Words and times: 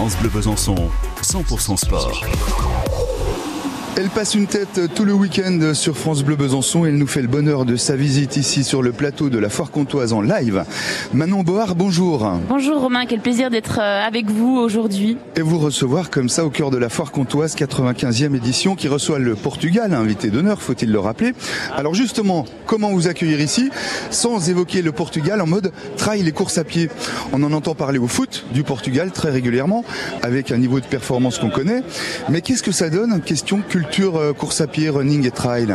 France 0.00 0.16
Bleu 0.16 0.30
Besançon, 0.30 0.76
100% 1.22 1.76
sport. 1.76 2.24
Elle 3.96 4.08
passe 4.08 4.34
une 4.34 4.46
tête 4.46 4.80
tout 4.94 5.04
le 5.04 5.12
week-end 5.12 5.74
sur 5.74 5.96
France 5.96 6.22
Bleu 6.22 6.36
Besançon 6.36 6.86
et 6.86 6.88
elle 6.88 6.96
nous 6.96 7.08
fait 7.08 7.22
le 7.22 7.28
bonheur 7.28 7.64
de 7.64 7.74
sa 7.76 7.96
visite 7.96 8.36
ici 8.36 8.62
sur 8.62 8.82
le 8.82 8.92
plateau 8.92 9.28
de 9.30 9.38
la 9.38 9.50
Foire 9.50 9.70
Comtoise 9.70 10.12
en 10.12 10.22
live. 10.22 10.64
Manon 11.12 11.42
Board, 11.42 11.76
bonjour. 11.76 12.32
Bonjour 12.48 12.80
Romain, 12.80 13.04
quel 13.06 13.20
plaisir 13.20 13.50
d'être 13.50 13.80
euh, 13.80 14.06
avec 14.06 14.30
vous 14.30 14.56
aujourd'hui. 14.56 15.18
Et 15.36 15.42
vous 15.42 15.58
recevoir 15.58 16.08
comme 16.08 16.28
ça 16.28 16.46
au 16.46 16.50
cœur 16.50 16.70
de 16.70 16.78
la 16.78 16.88
Foire 16.88 17.10
Comtoise 17.10 17.56
95e 17.56 18.34
édition 18.36 18.76
qui 18.76 18.86
reçoit 18.86 19.18
le 19.18 19.34
Portugal, 19.34 19.92
invité 19.92 20.30
d'honneur, 20.30 20.62
faut-il 20.62 20.90
le 20.92 21.00
rappeler. 21.00 21.32
Alors 21.76 21.94
justement, 21.94 22.46
comment 22.66 22.90
vous 22.92 23.08
accueillir 23.08 23.40
ici 23.40 23.70
sans 24.10 24.48
évoquer 24.48 24.82
le 24.82 24.92
Portugal 24.92 25.40
en 25.40 25.46
mode 25.46 25.72
trail 25.96 26.26
et 26.26 26.32
course 26.32 26.58
à 26.58 26.64
pied 26.64 26.88
On 27.32 27.42
en 27.42 27.52
entend 27.52 27.74
parler 27.74 27.98
au 27.98 28.06
foot 28.06 28.46
du 28.54 28.62
Portugal 28.62 29.10
très 29.10 29.30
régulièrement 29.30 29.84
avec 30.22 30.52
un 30.52 30.58
niveau 30.58 30.78
de 30.78 30.86
performance 30.86 31.38
qu'on 31.38 31.50
connaît. 31.50 31.82
Mais 32.28 32.40
qu'est-ce 32.40 32.62
que 32.62 32.72
ça 32.72 32.88
donne? 32.88 33.20
Question 33.20 33.58
culturelle 33.58 33.79
euh, 34.18 34.32
course 34.32 34.60
à 34.60 34.66
pied, 34.66 34.88
running 34.88 35.26
et 35.26 35.30
trail 35.30 35.74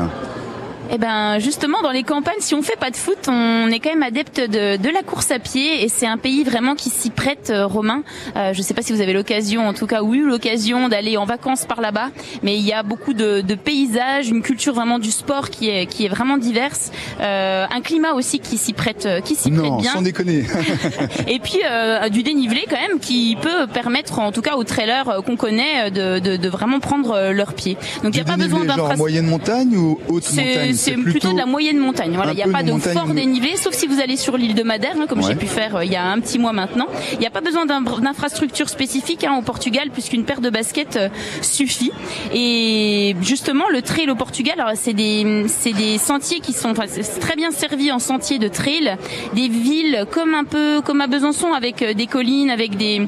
eh 0.92 0.98
ben 0.98 1.40
justement 1.40 1.82
dans 1.82 1.92
les 1.92 2.04
campagnes, 2.04 2.36
si 2.40 2.54
on 2.54 2.62
fait 2.62 2.78
pas 2.80 2.92
de 2.92 2.96
foot, 2.96 3.28
on 3.28 3.68
est 3.70 3.80
quand 3.80 3.90
même 3.90 4.04
adepte 4.04 4.40
de, 4.40 4.78
de 4.78 4.90
la 4.90 5.02
course 5.02 5.32
à 5.32 5.40
pied 5.40 5.84
et 5.84 5.90
c'est 5.90 6.06
un 6.06 6.18
pays 6.18 6.44
vraiment 6.44 6.76
qui 6.76 6.90
s'y 6.90 7.10
prête, 7.10 7.50
euh, 7.50 7.66
Romain. 7.66 8.04
Euh, 8.36 8.54
je 8.54 8.62
sais 8.62 8.74
pas 8.74 8.82
si 8.82 8.94
vous 8.94 9.02
avez 9.02 9.14
l'occasion, 9.14 9.68
en 9.68 9.74
tout 9.74 9.88
cas 9.88 10.04
ou 10.04 10.14
eu 10.14 10.26
l'occasion 10.26 10.88
d'aller 10.88 11.18
en 11.18 11.26
vacances 11.26 11.66
par 11.66 11.82
là-bas, 11.82 12.10
mais 12.44 12.58
il 12.58 12.66
y 12.66 12.74
a 12.74 12.84
beaucoup 12.84 13.14
de, 13.14 13.42
de, 13.42 13.56
paysages, 13.56 14.30
une 14.30 14.42
culture 14.42 14.74
vraiment 14.74 15.00
du 15.00 15.12
sport 15.12 15.50
qui 15.50 15.70
est 15.70 15.86
qui 15.88 16.06
est 16.06 16.10
vraiment 16.10 16.38
diverse, 16.38 16.92
euh, 17.22 17.66
un 17.70 17.82
climat 17.82 18.14
aussi 18.14 18.40
qui 18.40 18.58
s'y 18.58 18.74
prête, 18.74 19.06
euh, 19.06 19.22
qui 19.22 19.36
s'y 19.36 19.52
prête 19.52 19.78
bien. 19.80 19.94
sans 19.94 20.02
déconner. 20.02 20.46
et 21.28 21.40
puis 21.40 21.60
euh, 21.66 22.10
du 22.10 22.24
dénivelé 22.24 22.66
quand 22.70 22.80
même 22.80 23.00
qui 23.00 23.38
peut 23.42 23.68
permettre, 23.68 24.20
en 24.20 24.32
tout 24.32 24.42
cas 24.42 24.56
aux 24.56 24.64
trailers 24.64 25.22
qu'on 25.26 25.36
connaît, 25.36 25.90
de, 25.90 26.20
de, 26.20 26.38
de, 26.38 26.50
vraiment 26.50 26.80
prendre 26.80 27.32
leur 27.32 27.54
pied. 27.54 27.78
Donc 28.04 28.16
il 28.16 28.18
n'y 28.18 28.22
a 28.22 28.26
pas 28.26 28.38
besoin 28.38 28.66
d'un 28.66 28.96
moyenne 28.96 29.28
montagne 29.28 29.76
ou 29.76 30.00
haute 30.10 30.30
montagne 30.32 30.75
c'est 30.76 30.94
plutôt, 30.94 31.34
de 31.34 31.38
la 31.38 31.46
moyenne 31.46 31.78
montagne. 31.78 32.14
Voilà, 32.16 32.32
il 32.32 32.36
n'y 32.36 32.44
a 32.44 32.48
pas 32.48 32.64
de, 32.64 32.72
fort 32.78 33.08
dénivelé, 33.08 33.56
sauf 33.58 33.74
si 33.74 33.88
vous 33.88 34.00
allez 34.00 34.18
sur 34.18 34.38
l'île 34.38 34.56
de 34.56 34.64
Madère, 34.64 34.96
hein, 35.00 35.06
comme 35.08 35.24
j'ai 35.24 35.36
pu 35.36 35.48
faire 35.48 35.78
euh, 35.78 35.86
il 35.86 35.92
y 35.92 35.96
a 35.96 36.06
un 36.06 36.20
petit 36.20 36.40
mois 36.40 36.54
maintenant. 36.54 36.88
Il 37.14 37.20
n'y 37.20 37.28
a 37.28 37.30
pas 37.30 37.42
besoin 37.42 37.66
d'infrastructure 37.66 38.70
spécifique 38.70 39.24
hein, 39.24 39.36
au 39.38 39.42
Portugal, 39.42 39.90
puisqu'une 39.92 40.26
paire 40.26 40.42
de 40.42 40.50
baskets 40.50 40.98
euh, 40.98 41.10
suffit. 41.42 41.92
Et 42.34 43.16
justement, 43.22 43.66
le 43.72 43.82
trail 43.82 44.10
au 44.10 44.16
Portugal, 44.16 44.64
c'est 44.76 44.94
des, 44.94 45.46
c'est 45.48 45.74
des 45.74 45.98
sentiers 45.98 46.40
qui 46.40 46.54
sont 46.54 46.74
très 46.74 47.36
bien 47.36 47.52
servis 47.52 47.92
en 47.92 48.00
sentiers 48.00 48.40
de 48.40 48.48
trail, 48.48 48.98
des 49.34 49.48
villes 49.48 50.06
comme 50.12 50.34
un 50.34 50.44
peu 50.44 50.82
comme 50.82 51.02
à 51.02 51.08
Besançon, 51.08 51.54
avec 51.54 51.82
euh, 51.82 51.94
des 51.94 52.08
collines, 52.08 52.50
avec 52.50 52.78
des, 52.78 53.08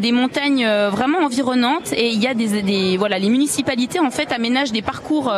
des 0.00 0.12
montagnes 0.12 0.66
vraiment 0.90 1.20
environnantes. 1.20 1.92
Et 1.92 2.08
il 2.08 2.22
y 2.22 2.26
a 2.26 2.34
des, 2.34 2.62
des 2.62 2.96
voilà, 2.96 3.18
les 3.18 3.28
municipalités 3.28 4.00
en 4.00 4.10
fait 4.10 4.32
aménagent 4.32 4.72
des 4.72 4.82
parcours 4.82 5.32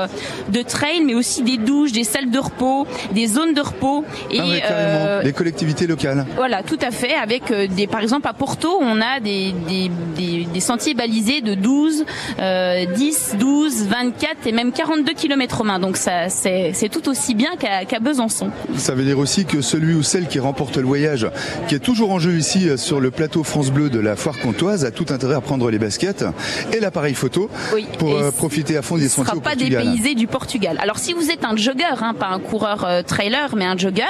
de 0.49 0.63
trail, 0.63 1.03
mais 1.05 1.15
aussi 1.15 1.43
des 1.43 1.59
douches, 1.69 1.93
des 1.93 2.05
salles 2.05 2.31
de 2.31 2.39
repos, 2.39 2.87
des 3.13 3.27
zones 3.27 3.53
de 3.53 3.61
repos 3.61 4.05
et 4.31 4.41
ah 4.41 4.71
euh, 4.71 5.33
collectivités 5.33 5.87
locales. 5.87 6.25
Voilà, 6.37 6.63
tout 6.63 6.79
à 6.81 6.91
fait. 6.91 7.15
Avec 7.15 7.51
euh, 7.51 7.67
des, 7.67 7.87
par 7.87 8.01
exemple 8.01 8.27
à 8.27 8.33
Porto, 8.33 8.69
on 8.81 9.01
a 9.01 9.21
des, 9.21 9.53
des, 9.69 10.47
des, 10.47 10.61
sentiers 10.61 10.95
balisés 10.95 11.43
de 11.43 11.55
12, 11.55 12.05
euh, 12.41 12.87
10, 12.95 13.37
12, 13.39 13.87
24 13.87 14.47
et 14.47 14.53
même 14.53 14.73
42 14.73 15.13
km 15.13 15.65
main. 15.65 15.79
Donc 15.79 15.97
ça, 15.97 16.29
c'est, 16.29 16.73
tout 16.91 17.09
aussi 17.09 17.35
bien 17.35 17.51
qu'à, 17.59 17.99
Besançon. 17.99 18.51
Ça 18.77 18.95
veut 18.95 19.03
dire 19.03 19.19
aussi 19.19 19.45
que 19.45 19.61
celui 19.61 19.95
ou 19.95 20.05
celle 20.05 20.29
qui 20.29 20.39
remporte 20.39 20.77
le 20.77 20.85
voyage, 20.85 21.27
qui 21.67 21.75
est 21.75 21.81
toujours 21.81 22.13
en 22.13 22.21
jeu 22.21 22.37
ici 22.37 22.69
euh, 22.69 22.77
sur 22.77 23.01
le 23.01 23.11
plateau 23.11 23.43
France 23.43 23.71
Bleu 23.71 23.91
de 23.91 23.99
la 23.99 24.15
Foire 24.15 24.39
Comtoise, 24.39 24.85
a 24.85 24.93
tout 24.93 25.07
intérêt 25.11 25.35
à 25.35 25.41
prendre 25.41 25.69
les 25.71 25.79
baskets 25.79 26.25
et 26.73 26.81
l'appareil 26.81 27.15
photo 27.15 27.51
pour 27.99 28.17
profiter 28.33 28.77
à 28.77 28.83
fond 28.83 28.97
des 28.97 29.09
sentiers 29.09 29.41
Portugal. 29.41 29.73
sera 29.73 29.81
pas 29.81 29.91
dépaysé 29.91 30.15
du 30.15 30.27
Portugal. 30.29 30.79
Alors 30.81 30.99
si 30.99 31.13
vous 31.13 31.31
êtes 31.31 31.45
un 31.45 31.57
jogger, 31.59 32.03
hein, 32.03 32.15
pas 32.15 32.29
un 32.29 32.39
coureur 32.39 32.85
euh, 32.85 33.03
trailer, 33.03 33.55
mais 33.57 33.65
un 33.65 33.77
jogger. 33.77 34.05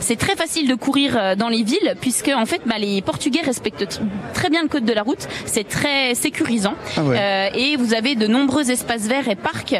C'est 0.00 0.16
très 0.16 0.36
facile 0.36 0.68
de 0.68 0.74
courir 0.74 1.16
euh, 1.16 1.34
dans 1.34 1.48
les 1.48 1.62
villes 1.62 1.94
puisque 2.00 2.30
en 2.34 2.46
fait, 2.46 2.62
bah, 2.66 2.76
les 2.78 3.02
Portugais 3.02 3.40
respectent 3.44 4.00
très 4.34 4.50
bien 4.50 4.62
le 4.62 4.68
code 4.68 4.84
de 4.84 4.92
la 4.92 5.02
route. 5.02 5.28
C'est 5.44 5.66
très 5.68 6.14
sécurisant 6.14 6.74
ah 6.96 7.00
euh, 7.00 7.48
et 7.54 7.76
vous 7.76 7.94
avez 7.94 8.14
de 8.14 8.26
nombreux 8.26 8.70
espaces 8.70 9.06
verts 9.06 9.28
et 9.28 9.36
parcs 9.36 9.74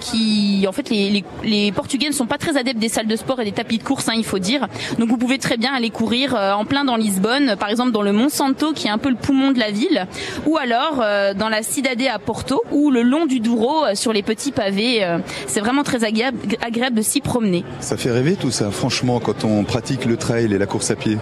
qui, 0.00 0.64
en 0.68 0.72
fait, 0.72 0.90
les, 0.90 1.10
les, 1.10 1.24
les, 1.44 1.72
Portugais 1.72 2.08
ne 2.08 2.12
sont 2.12 2.26
pas 2.26 2.38
très 2.38 2.56
adeptes 2.56 2.78
des 2.78 2.88
salles 2.88 3.06
de 3.06 3.16
sport 3.16 3.40
et 3.40 3.44
des 3.44 3.52
tapis 3.52 3.78
de 3.78 3.82
course, 3.82 4.08
hein, 4.08 4.14
il 4.16 4.24
faut 4.24 4.38
dire. 4.38 4.66
Donc 4.98 5.08
vous 5.08 5.16
pouvez 5.16 5.38
très 5.38 5.56
bien 5.56 5.72
aller 5.74 5.90
courir 5.90 6.34
en 6.34 6.64
plein 6.64 6.84
dans 6.84 6.96
Lisbonne, 6.96 7.56
par 7.58 7.68
exemple 7.68 7.92
dans 7.92 8.02
le 8.02 8.12
Monsanto 8.12 8.72
qui 8.72 8.86
est 8.86 8.90
un 8.90 8.98
peu 8.98 9.10
le 9.10 9.16
poumon 9.16 9.52
de 9.52 9.58
la 9.58 9.70
ville, 9.70 10.06
ou 10.46 10.56
alors 10.56 10.96
dans 11.34 11.48
la 11.48 11.62
Cidade 11.62 12.02
à 12.12 12.18
Porto 12.18 12.62
ou 12.70 12.90
le 12.90 13.02
long 13.02 13.26
du 13.26 13.40
Douro 13.40 13.84
sur 13.94 14.12
les 14.12 14.22
petits 14.22 14.52
pavés. 14.52 15.06
c'est 15.46 15.60
vraiment 15.60 15.82
très 15.82 16.04
agréable 16.04 16.35
agréable 16.60 16.96
de 16.96 17.02
s'y 17.02 17.20
promener. 17.20 17.64
Ça 17.80 17.96
fait 17.96 18.10
rêver 18.10 18.36
tout 18.36 18.50
ça, 18.50 18.70
franchement, 18.70 19.20
quand 19.20 19.44
on 19.44 19.64
pratique 19.64 20.04
le 20.04 20.16
trail 20.16 20.52
et 20.52 20.58
la 20.58 20.66
course 20.66 20.90
à 20.90 20.96
pied. 20.96 21.18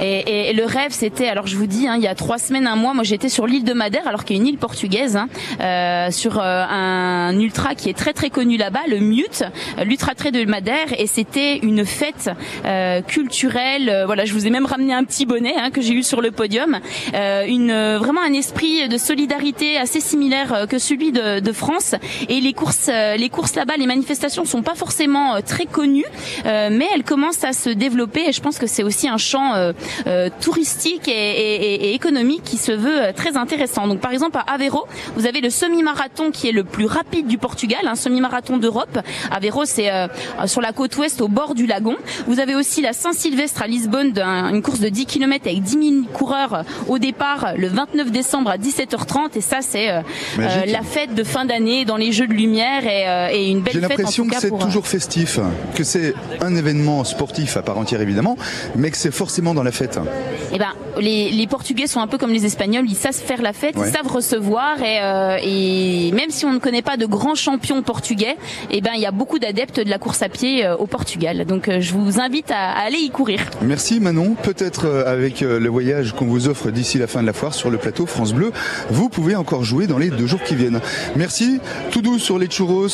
Et, 0.00 0.52
le 0.52 0.64
rêve, 0.64 0.90
c'était, 0.90 1.28
alors 1.28 1.46
je 1.46 1.56
vous 1.56 1.66
dis, 1.66 1.86
hein, 1.86 1.94
il 1.96 2.02
y 2.02 2.08
a 2.08 2.14
trois 2.14 2.38
semaines, 2.38 2.66
un 2.66 2.76
mois, 2.76 2.92
moi 2.92 3.04
j'étais 3.04 3.28
sur 3.28 3.46
l'île 3.46 3.64
de 3.64 3.72
Madère, 3.72 4.06
alors 4.08 4.24
qu'il 4.24 4.36
y 4.36 4.38
a 4.38 4.42
une 4.42 4.48
île 4.48 4.58
portugaise, 4.58 5.16
hein, 5.16 5.28
euh, 5.60 6.10
sur 6.10 6.40
euh, 6.40 6.64
un 6.68 7.38
ultra 7.38 7.74
qui 7.74 7.88
est 7.88 7.96
très 7.96 8.12
très 8.12 8.28
connu 8.28 8.56
là-bas, 8.56 8.80
le 8.88 8.98
Mute, 8.98 9.44
l'ultra 9.84 10.14
trail 10.14 10.32
de 10.32 10.44
Madère, 10.44 10.98
et 10.98 11.06
c'était 11.06 11.58
une 11.58 11.84
fête 11.84 12.30
euh, 12.64 13.00
culturelle. 13.00 14.02
voilà, 14.06 14.24
je 14.24 14.32
vous 14.32 14.46
ai 14.46 14.50
même 14.50 14.66
ramené 14.66 14.92
un 14.92 15.04
petit 15.04 15.24
bonnet 15.24 15.54
hein, 15.56 15.70
que 15.70 15.80
j'ai 15.80 15.94
eu 15.94 16.02
sur 16.02 16.20
le 16.20 16.30
podium, 16.30 16.80
une 17.14 17.96
vraiment 17.96 18.22
un 18.22 18.32
esprit 18.32 18.88
de 18.88 18.98
solidarité 18.98 19.76
assez 19.76 20.00
similaire 20.00 20.66
que 20.68 20.78
celui 20.78 21.12
de, 21.12 21.40
de 21.40 21.52
France. 21.52 21.94
Et 22.28 22.40
les 22.40 22.52
courses, 22.52 22.90
les 23.16 23.28
courses 23.28 23.54
là-bas, 23.54 23.74
les 23.78 23.86
manifestations 23.86 24.44
sont 24.52 24.62
pas 24.62 24.74
forcément 24.74 25.40
très 25.42 25.66
connues, 25.66 26.04
mais 26.44 26.86
elles 26.94 27.04
commencent 27.04 27.44
à 27.44 27.52
se 27.52 27.70
développer. 27.70 28.28
Et 28.28 28.32
je 28.32 28.40
pense 28.40 28.58
que 28.58 28.66
c'est 28.66 28.82
aussi 28.82 29.08
un 29.08 29.16
champ 29.16 29.54
euh, 30.06 30.28
touristique 30.40 31.08
et, 31.08 31.12
et, 31.12 31.90
et, 31.90 31.94
économique 31.94 32.42
qui 32.44 32.56
se 32.56 32.72
veut 32.72 33.02
euh, 33.02 33.12
très 33.12 33.36
intéressant. 33.36 33.86
Donc 33.86 34.00
par 34.00 34.12
exemple 34.12 34.38
à 34.38 34.52
Aveiro, 34.52 34.86
vous 35.16 35.26
avez 35.26 35.40
le 35.40 35.50
semi-marathon 35.50 36.30
qui 36.30 36.48
est 36.48 36.52
le 36.52 36.64
plus 36.64 36.86
rapide 36.86 37.26
du 37.26 37.38
Portugal, 37.38 37.80
un 37.86 37.94
semi-marathon 37.94 38.56
d'Europe. 38.56 38.98
Aveiro 39.30 39.64
c'est 39.64 39.90
euh, 39.90 40.06
sur 40.46 40.60
la 40.60 40.72
côte 40.72 40.96
ouest 40.96 41.20
au 41.20 41.28
bord 41.28 41.54
du 41.54 41.66
lagon. 41.66 41.96
Vous 42.26 42.40
avez 42.40 42.54
aussi 42.54 42.82
la 42.82 42.92
Saint-Sylvestre 42.92 43.62
à 43.62 43.66
Lisbonne, 43.66 44.18
une 44.18 44.62
course 44.62 44.80
de 44.80 44.88
10 44.88 45.06
km 45.06 45.46
avec 45.46 45.62
10 45.62 45.70
000 45.72 45.82
coureurs 46.12 46.64
au 46.88 46.98
départ 46.98 47.54
le 47.56 47.68
29 47.68 48.10
décembre 48.10 48.50
à 48.50 48.58
17h30 48.58 49.36
et 49.36 49.40
ça 49.40 49.58
c'est 49.60 49.88
la 50.38 50.82
fête 50.82 51.14
de 51.14 51.24
fin 51.24 51.44
d'année 51.44 51.84
dans 51.84 51.96
les 51.96 52.12
jeux 52.12 52.26
de 52.26 52.32
lumière 52.32 52.86
et, 52.86 53.36
et 53.36 53.48
une 53.48 53.60
belle 53.60 53.74
fête. 53.74 53.82
J'ai 53.82 53.88
l'impression 53.88 54.26
que 54.26 54.34
c'est 54.42 54.58
toujours 54.58 54.86
festif, 54.86 55.38
que 55.74 55.84
c'est 55.84 56.14
un 56.40 56.56
événement 56.56 57.04
sportif 57.04 57.56
à 57.56 57.62
part 57.62 57.78
entière 57.78 58.00
évidemment, 58.00 58.36
mais 58.76 58.90
que 58.90 58.96
c'est 58.96 59.12
forcément 59.12 59.54
dans 59.54 59.62
la 59.62 59.72
fête 59.72 59.98
eh 60.54 60.58
ben, 60.58 60.72
les, 61.00 61.46
Portugais 61.46 61.86
sont 61.86 62.00
un 62.00 62.06
peu 62.06 62.18
comme 62.18 62.32
les 62.32 62.46
Espagnols, 62.46 62.84
ils 62.88 62.96
savent 62.96 63.14
faire 63.14 63.42
la 63.42 63.52
fête, 63.52 63.74
ils 63.76 63.92
savent 63.92 64.06
recevoir 64.06 64.76
euh, 64.80 65.36
et, 65.42 66.12
même 66.12 66.30
si 66.30 66.44
on 66.44 66.52
ne 66.52 66.58
connaît 66.58 66.82
pas 66.82 66.96
de 66.96 67.06
grands 67.06 67.34
champions 67.34 67.82
portugais, 67.82 68.36
eh 68.70 68.80
ben 68.80 68.92
il 68.94 69.00
y 69.00 69.06
a 69.06 69.10
beaucoup 69.10 69.38
d'adeptes 69.38 69.80
de 69.80 69.90
la 69.90 69.98
course 69.98 70.22
à 70.22 70.28
pied 70.28 70.64
euh, 70.64 70.76
au 70.76 70.86
Portugal. 70.86 71.44
Donc 71.46 71.68
euh, 71.68 71.80
je 71.80 71.92
vous 71.92 72.20
invite 72.20 72.50
à, 72.50 72.70
aller 72.70 72.98
y 72.98 73.10
courir. 73.10 73.40
Merci 73.62 74.00
Manon. 74.00 74.34
Peut-être 74.42 75.04
avec 75.06 75.40
le 75.40 75.68
voyage 75.68 76.12
qu'on 76.12 76.26
vous 76.26 76.48
offre 76.48 76.70
d'ici 76.70 76.98
la 76.98 77.06
fin 77.06 77.22
de 77.22 77.26
la 77.26 77.32
foire 77.32 77.54
sur 77.54 77.70
le 77.70 77.78
plateau 77.78 78.06
France 78.06 78.32
Bleu, 78.32 78.52
vous 78.90 79.08
pouvez 79.08 79.36
encore 79.36 79.64
jouer 79.64 79.86
dans 79.86 79.98
les 79.98 80.10
deux 80.10 80.26
jours 80.26 80.42
qui 80.42 80.54
viennent. 80.54 80.80
Merci. 81.16 81.60
Tout 81.90 82.02
doux 82.02 82.18
sur 82.18 82.38
les 82.38 82.48
churros, 82.48 82.88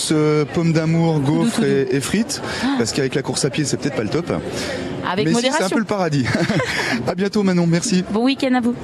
pommes 0.55 0.73
d'amour, 0.73 1.21
gaufres 1.45 1.65
et, 1.65 2.01
frites, 2.01 2.43
ah. 2.63 2.75
parce 2.79 2.93
qu'avec 2.93 3.15
la 3.15 3.23
course 3.23 3.45
à 3.45 3.51
pied 3.51 3.65
c'est 3.65 3.77
peut-être 3.77 3.97
pas 3.97 4.03
le 4.03 4.11
top. 4.11 4.33
Avec 5.11 5.27
Mais 5.27 5.33
modération. 5.33 5.67
c'est 5.67 5.73
un 5.73 5.75
peu 5.75 5.79
le 5.79 5.87
paradis. 5.87 6.27
à 7.07 7.15
bientôt 7.15 7.43
Manon, 7.43 7.67
merci. 7.67 8.05
Bon 8.11 8.25
week-end 8.25 8.55
à 8.55 8.61
vous. 8.61 8.75